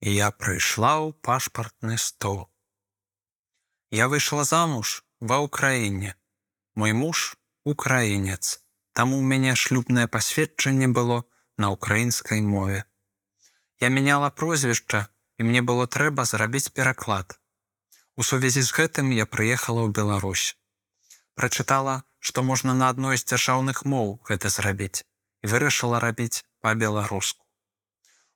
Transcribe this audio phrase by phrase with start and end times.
[0.00, 2.48] я прыйшла ў пашпартны стол.
[3.90, 6.16] Я выйшла замуж ва ўкраіне.
[6.74, 8.64] Мой муж украінец,
[8.96, 11.24] таму ў мяне шлюбнае пасведчанне было
[11.60, 12.84] на ўкраінскай мове.
[13.80, 17.36] Я мяняла прозвішча і мне было трэба зрабіць пераклад.
[18.16, 20.56] У сувязі з гэтым я прыехала ў Беларусь.
[21.34, 25.04] Прачытала, што можна на адной з дзяржаўных моў гэта зрабіць
[25.44, 27.49] і вырашыла рабіць па-беларуску.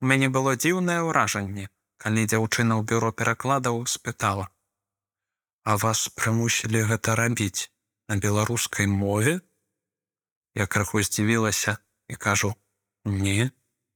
[0.00, 1.68] У мяне было дзіўнае ўражанне,
[2.02, 4.48] калі дзяўчына ў бюро перакладаў спытала:
[5.70, 7.72] «А вас прымусілі гэта рабіць
[8.08, 9.40] на беларускай мове?
[10.54, 11.78] Я крыху здзівілася
[12.08, 12.54] і кажу:
[13.04, 13.50] «Не,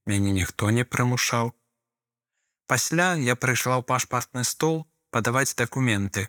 [0.05, 1.53] мяне ніхто не прымушаў.
[2.71, 6.27] Пасля я прыйшла ў пашпартны стол падаваць дакументы,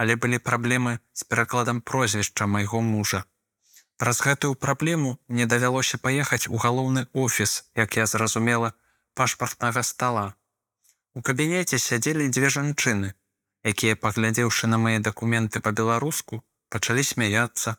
[0.00, 3.24] але былі праблемы з перакладам прозвішча майго мужа.
[4.02, 8.72] Праз гэтую праблему мне давялося паехаць у галоўны офіс, як я зразумела,
[9.14, 10.34] пашпартнага стола.
[11.14, 13.12] У кабінеце сядзелі дзве жанчыны,
[13.62, 17.76] якія, паглядзеўшы на мае дакументы па-беларуску, пачалі смяяться,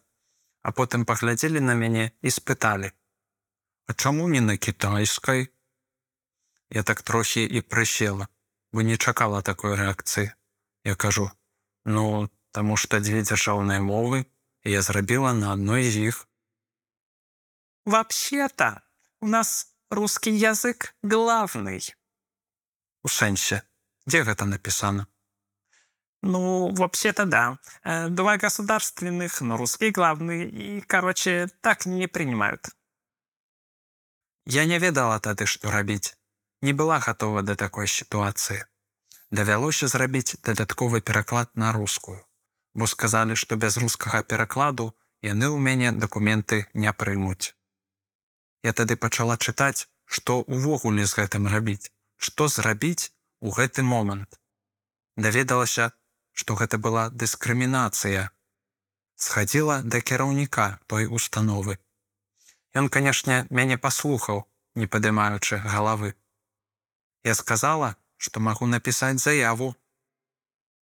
[0.62, 2.92] а потым паглядзелі на мяне і спыталі:
[3.88, 5.50] «А чаму не на кітайскай?
[6.70, 8.28] Я так трохі і прысела,
[8.72, 10.32] вы не чакала такой рэакцыі.
[10.84, 11.32] Я кажу:
[11.86, 14.26] «Ну, таму што дзве дзяржаўныя мовы,
[14.64, 16.28] я зрабіла на адной з іх.
[17.86, 18.82] Вообще-то
[19.20, 21.94] у нас русский язык главный.
[23.04, 23.62] У сэнсе,
[24.06, 25.08] дзе гэта напісана?
[26.22, 27.60] Ну, вообще-то да.
[27.84, 30.48] Э, два государственных, но русский главный.
[30.50, 32.70] И, короче, так не принимают.
[34.46, 36.16] Я не ведала тады, што рабіць.
[36.62, 38.64] Не была гатова да такой сітуацыі.
[39.32, 42.24] Давялося зрабіць дадатковы пераклад на рускую,
[42.74, 47.56] бо сказалі, што без рускага перакладу яны ў мяне дакументы не прымуць.
[48.64, 53.12] Я тады пачала чытаць, што ўвогуле з гэтым рабіць, што зрабіць
[53.42, 54.40] у гэты момант.
[55.18, 55.92] Даведалася,
[56.32, 58.30] што гэта была дыскрымінацыя.
[59.16, 61.78] Схадзіла да кіраўніка той установы.
[62.74, 66.16] Ён, канешне, мяне паслухаў, не падымаючы галавы.
[67.24, 69.76] Я сказала, што магу напісаць заяву.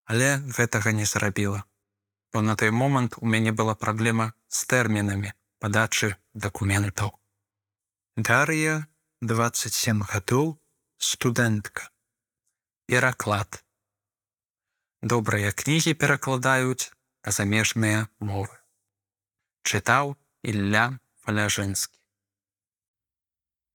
[0.05, 1.63] Але гэтага не зрабіла,
[2.33, 7.13] бо на той момант у мяне была праблема з тэрмінамі падачы дакументаў.
[8.19, 8.89] Дар'я
[9.23, 10.59] 27 гадоў
[10.99, 11.87] студэнтка.
[12.91, 13.63] Пераклад.
[15.07, 16.91] Добрыя кнігі перакладаюць
[17.23, 18.59] замежныя мовы.
[19.63, 21.98] Чытаў Ілля Фаляжэнскі.